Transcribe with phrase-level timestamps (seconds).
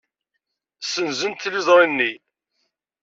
[0.83, 2.11] Ssenzent tiliẓri-nni.